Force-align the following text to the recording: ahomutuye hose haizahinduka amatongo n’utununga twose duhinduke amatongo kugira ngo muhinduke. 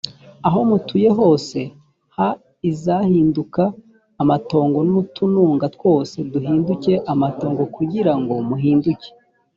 ahomutuye 0.47 1.09
hose 1.19 1.59
haizahinduka 2.17 3.63
amatongo 4.21 4.77
n’utununga 4.89 5.65
twose 5.75 6.15
duhinduke 6.31 6.93
amatongo 7.13 7.63
kugira 7.75 8.11
ngo 8.19 8.33
muhinduke. 8.49 9.09